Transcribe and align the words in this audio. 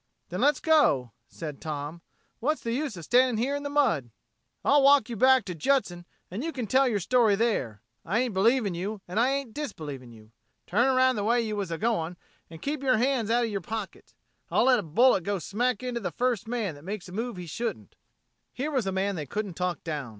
"Then 0.29 0.41
let's 0.41 0.59
go," 0.59 1.11
said 1.27 1.61
Tom. 1.61 2.01
"What's 2.39 2.61
the 2.61 2.73
use 2.73 2.97
of 2.97 3.03
standing 3.03 3.37
here 3.37 3.55
in 3.55 3.61
the 3.61 3.69
mud?" 3.69 4.09
"I'll 4.65 4.81
walk 4.81 5.09
you 5.09 5.15
back 5.15 5.45
to 5.45 5.53
Judson, 5.53 6.07
an' 6.31 6.41
you 6.41 6.51
can 6.51 6.65
tell 6.65 6.87
yer 6.87 6.97
story 6.97 7.35
there. 7.35 7.83
I 8.03 8.17
ain't 8.17 8.33
believing 8.33 8.73
you 8.73 9.01
and 9.07 9.19
I 9.19 9.29
ain't 9.29 9.53
disbelieving 9.53 10.11
you. 10.11 10.31
Turn 10.65 10.87
around 10.87 11.17
the 11.17 11.23
way 11.23 11.39
you 11.43 11.55
was 11.55 11.69
a 11.69 11.77
going, 11.77 12.17
an' 12.49 12.57
keep 12.57 12.81
yer 12.81 12.97
hands 12.97 13.29
out 13.29 13.43
of 13.45 13.51
yer 13.51 13.61
pockets. 13.61 14.15
I'll 14.49 14.63
let 14.65 14.79
a 14.79 14.81
bullet 14.81 15.23
go 15.23 15.37
smack 15.37 15.83
into 15.83 15.99
the 15.99 16.09
first 16.09 16.47
man 16.47 16.73
that 16.73 16.83
makes 16.83 17.07
a 17.07 17.11
move 17.11 17.37
he 17.37 17.45
shouldn't." 17.45 17.95
Here 18.51 18.71
was 18.71 18.87
a 18.87 18.91
man 18.91 19.15
they 19.15 19.27
couldn't 19.27 19.53
talk 19.53 19.83
down. 19.83 20.09